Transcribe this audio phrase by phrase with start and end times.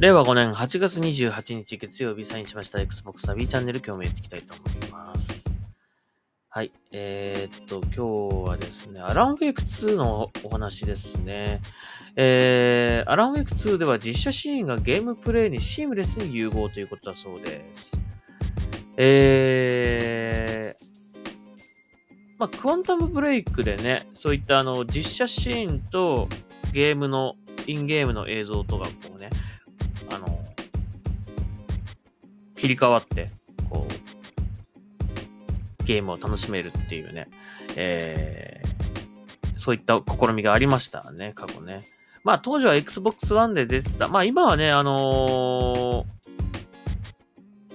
[0.00, 5.44] 令和5年8月28日月曜日サインしました Xbox ナビチャンネル今日もやっていきたいと思います。
[6.48, 6.72] はい。
[6.90, 11.60] えー、っと、今日はですね、アランウェイク2のお話ですね。
[12.16, 17.92] えー、アランウェイク2では実写シーンがゲームプレイにシームレスに融合ということだそうです。
[18.96, 20.84] えー、
[22.38, 26.26] まあ、クワンタムブレイクでね、そういったあの、実写シーンと
[26.72, 27.34] ゲームの、
[27.66, 29.09] インゲームの映像とかこ
[32.60, 33.26] 切り替わって、
[33.70, 37.28] こう、ゲームを楽しめるっていうね、
[37.76, 41.80] えー、そういった試みがありましたね、過去ね。
[42.22, 46.20] まあ当時は Xbox One で出てた、まあ今はね、あのー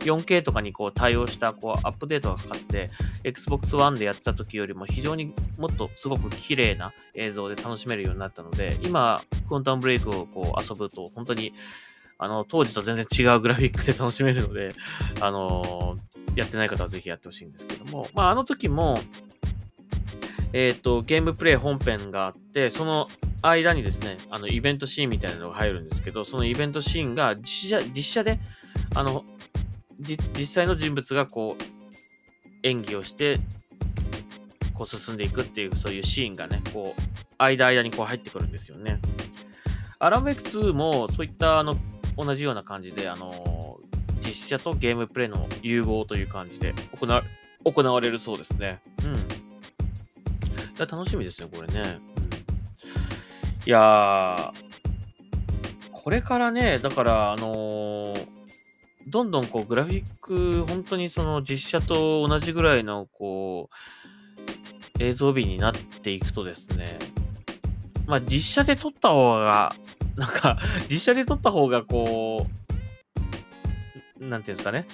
[0.00, 2.90] 4K とかにこう対応したこうアップデートがかかって、
[3.22, 11.52] Xbox One でやってた時よりも非常にもっとすごく綺麗な映像で楽しめるようになったので、今、クォンタムブレイクをこう遊ぶと、本当に
[12.22, 14.68] あの、当時と全然違うグラフィックで楽しめるので、
[15.22, 15.96] あの
[16.36, 19.00] やってない方はぜひやってほしいんですけども、まあ、あの時も、
[20.52, 23.08] えっ、と、ゲームプレイ本編があって、その
[23.40, 28.38] 間にですね、あの、イベントシーンみたいなのが入るんですけど、そのイベントシーンが実写、実写で、
[28.94, 29.24] あの、
[29.98, 31.62] 実際の人物がこう、
[32.62, 33.38] 演技をして、
[34.74, 37.02] こう進んでいくっていう、そういうシーンがね、こう、
[37.38, 38.98] 間間にこう入ってくるんですよね。
[40.02, 41.76] アランウェイク2もそういったあの
[42.24, 43.78] 同じような感じで、あの
[44.22, 47.22] 実写とゲームプレイの融合という感じで行わ
[47.64, 48.80] 行われるそうですね。
[49.04, 49.14] うん。
[49.14, 49.16] い
[50.78, 51.80] や、楽しみですね、これね。
[51.80, 51.86] うん、
[53.66, 54.52] いや、
[55.92, 58.40] これからね、だから、あのー
[59.10, 63.70] どんどんこうグラフィック、本当にその実写と同じぐらいのこ
[64.98, 66.98] う、映像美になっていくとですね、
[68.06, 69.74] まあ実写で撮った方が、
[70.16, 72.46] なんか、実写で撮った方がこ
[74.20, 74.86] う、なんていうんですかね、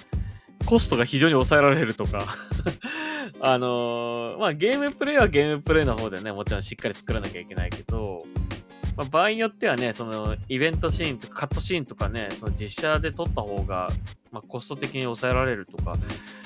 [0.65, 2.25] コストが非常に抑えられるとか、
[3.39, 8.19] あのーまあゲームプレイはゲームプレイの方でね、もちろんしっかり作らなきゃいけないけど、
[8.95, 13.89] まあ、場合によってはね、そのイベントシーンとかカットシーンとかね、その実写で撮った方が、
[14.31, 15.97] まあ、コスト的に抑えられるとか、ま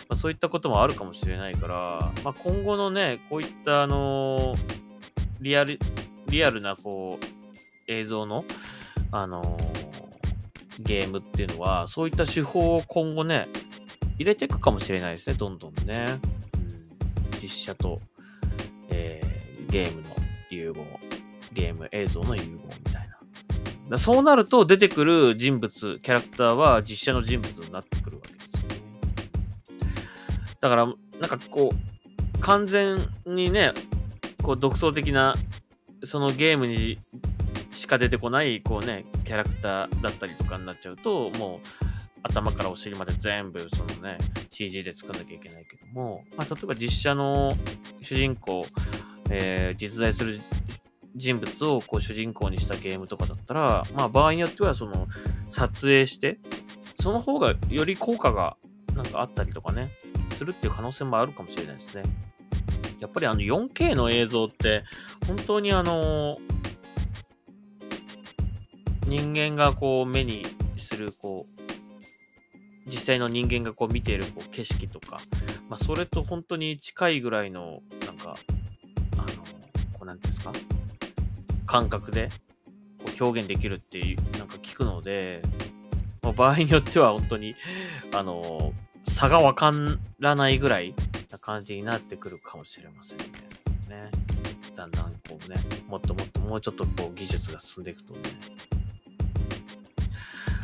[0.09, 4.81] あ、そういったこともあるかもしれないから、まあ、今後のね、こういったあのー
[5.41, 5.79] リアル、
[6.27, 7.40] リアルなこう、
[7.91, 8.45] 映像の、
[9.11, 10.01] あのー
[10.79, 13.47] ゲームっていうのは、そういった手法を今後ね、
[14.15, 16.05] 入れていくかもしれないですね、どんどんね。
[17.33, 18.01] うん、実写と、
[18.89, 19.31] えー
[19.71, 20.09] ゲームの
[20.49, 20.85] 融合、
[21.53, 22.47] ゲーム映像の融合
[22.85, 23.17] みたいな。
[23.89, 28.59] だそうなると出てくる人物、キャラクターは実写の人物になってくるわけですよ。
[30.59, 30.95] だから、なん
[31.29, 33.71] かこう、完全にね、
[34.43, 35.35] こう独創的な、
[36.03, 36.97] そのゲームに
[37.71, 41.67] しか出てこない、こうね、キャラクターだったりとかになっちゃうと、もう、
[42.23, 44.17] 頭からお尻まで全部、そのね、
[44.49, 47.53] CG で作んなきゃいけないけども、まあ、例えば実写の
[48.01, 48.65] 主人公、
[49.29, 50.41] えー実在する
[51.15, 55.07] 人物をこう主人公にしたゲームとかだったら、まあ場合によってはその
[55.49, 56.39] 撮影して、
[56.99, 58.57] その方がより効果が
[58.95, 59.91] なんかあったりとかね、
[60.37, 62.03] するっていう可能性もあるかもしれないですね。
[62.99, 64.83] やっぱりあの 4K の映像って、
[65.27, 66.35] 本当にあの、
[69.11, 70.45] 人間がこう目に
[70.77, 71.61] するこう、
[72.87, 75.19] 実際の人間がこう見ているこう景色とか、
[75.67, 78.37] まあそれと本当に近いぐらいの、なんか、
[79.17, 79.25] あの、
[79.91, 80.53] こうなんていうんですか、
[81.65, 82.29] 感覚で
[82.99, 85.41] こう表現できるっていう、なんか聞くので、
[86.21, 87.55] まあ、場合によっては本当に、
[88.13, 88.71] あの、
[89.09, 89.73] 差がわか
[90.19, 90.95] らないぐらい
[91.29, 93.25] な感じになってくるかもしれませんね。
[93.89, 94.09] ね
[94.73, 95.57] だんだんこうね、
[95.89, 98.19] もっともっともうちょっとこう技術が進んでいくとね。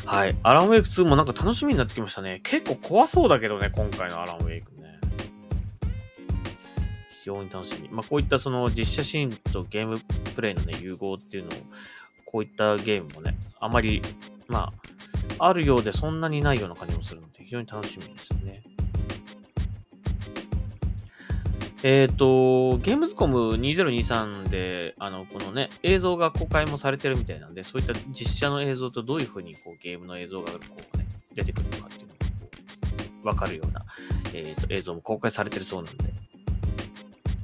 [0.07, 0.35] はい。
[0.41, 2.39] アランウェイク2もなんか楽しみになってきましたね。
[2.45, 4.99] 結構怖そうだけどね、今回のアランウェイクね。
[7.19, 7.89] 非常に楽しみ。
[7.89, 9.99] まあ、こういったその実写シーンとゲーム
[10.33, 11.51] プレイのね、融合っていうのを、
[12.25, 14.01] こういったゲームもね、あまり、
[14.47, 14.71] ま
[15.39, 18.61] あ、あるようでそんなにないような感じもするので、非常に楽しみですよね。
[21.83, 30.57] えっ、と、ゲームズコム2023で、あの、このね、映像が公開もされてるみたいなんで、そういった実写の映像とどういう風にこうゲームの映像がこ
[30.95, 32.49] うね、出てくるのかっていうのがこ
[33.23, 33.85] うわかるような、
[34.33, 36.05] えーと映像も公開されてるそうなんで、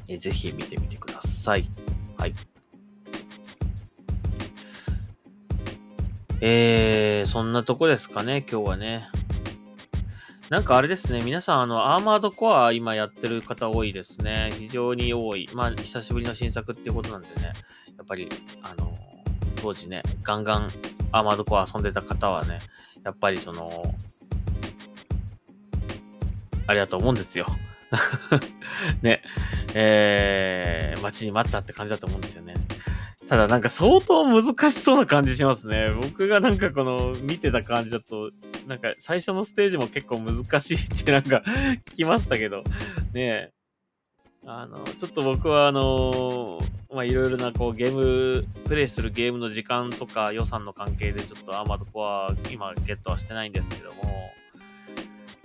[0.08, 1.66] えーぜひ見てみてください。
[2.18, 2.34] はい。
[6.42, 9.10] えー、そんなとこですかね、今日はね。
[10.50, 14.51] なんかあれですね、皆さん、あの、アーマードコア今やってる方多いですね。
[14.54, 15.48] 非常に多い。
[15.54, 17.54] まあ、久しぶりの新作っていうことなんでね、
[17.98, 18.30] やっぱり、
[18.62, 18.92] あの、
[19.56, 20.69] 当時ね、ガンガン
[21.12, 22.60] アーマードコア遊んでた方はね、
[23.04, 23.84] やっぱりその、
[26.68, 27.48] あれだと思うんですよ。
[29.01, 29.24] ね。
[29.75, 32.56] えー、待ちに待ったって感じだと思うんですよね。
[33.28, 35.89] ただなんか相当難しそうな感じしますね。
[36.01, 38.31] 僕がなんかこの見てた感じだと、
[38.68, 41.44] なんか最初のステージも結構難しいってなんか
[41.92, 42.63] 聞きましたけど、
[43.13, 43.51] ねえ。
[44.45, 46.60] あの、ちょっと僕はあの、
[46.94, 54.31] まあいろいろなこうゲーム、プレイするゲームの時間とか予算の関係でちょっとアーマードコア今ゲットはしてないんですけども、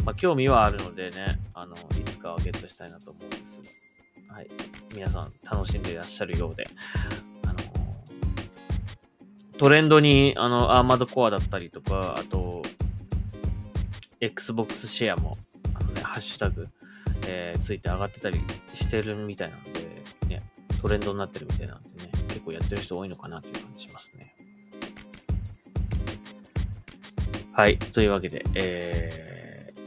[0.05, 3.61] まあ興味はあるのでね、あの、いつかはゲットしたいなと思うんです
[4.29, 4.49] が、はい。
[4.95, 6.67] 皆さん楽しんでいらっしゃるようで、
[7.45, 7.55] あの、
[9.59, 12.63] トレンドにあの、アーマードコアだったりとか、あと、
[14.21, 15.37] Xbox シェアも、
[15.75, 16.69] あのね、ハッシュタグ、
[17.27, 18.41] えー、ついて上がってたり
[18.75, 19.81] してるみたいなんで、
[20.29, 20.43] ね、
[20.81, 24.35] トレンドになってるみたいなんでね、結構やってる人多いのかなという感じしますね。
[27.59, 27.77] はい。
[27.77, 29.81] というわけで、えー、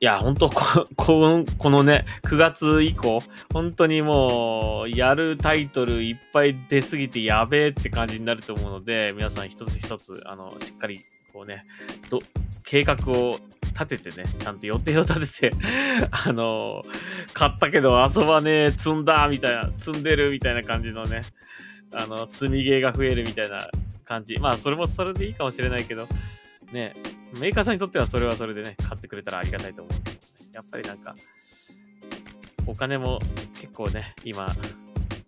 [0.00, 3.22] いや、本当こ、 この、このね、9月以降、
[3.52, 11.00] 本当にもう、やるタイトルいっぱい出すぎてやべえって感じになると思うので、皆さん一つ一つ、あの、しっかり、
[11.34, 11.64] こうね、
[12.08, 12.20] ど、
[12.66, 13.38] 計画を
[13.78, 15.56] 立ててね、ちゃんと予定を立てて
[16.10, 21.22] あのー、買ったけど遊ばねえ、積んだみたいな、積んでるみたいな感じのね、
[21.92, 23.68] あの、積みゲーが増えるみたいな
[24.04, 24.38] 感じ。
[24.38, 26.08] まあ、それもそれでいいかもしれないけど、
[26.72, 26.94] ね、
[27.38, 30.50] メーカーさんにとってはそれはそれでね、買ってくれたらありがたいと思うんですね。
[30.54, 31.14] やっぱりなんか、
[32.66, 33.20] お金も
[33.60, 34.48] 結構ね、今、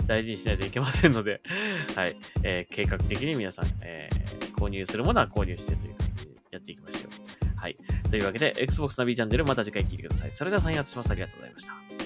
[0.07, 1.43] 大事にしないといけませんので、
[1.95, 7.18] はい、えー、計画的に皆さん、えー、購入するものは購入してという感じでやっていきましょう。
[7.59, 7.77] はい。
[8.11, 10.31] というわけで、Xbox ナビチャンネルまた次回聞いてください。
[10.33, 11.11] それではサインアウトします。
[11.11, 11.98] ありがとうございました。